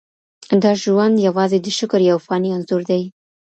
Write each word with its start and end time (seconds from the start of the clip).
دا 0.63 0.71
ژوند 0.83 1.15
یوازې 1.27 1.57
د 1.61 1.67
شکر 1.77 1.99
یو 2.09 2.17
فاني 2.25 2.49
انځور 2.55 2.81
دی. 2.89 3.03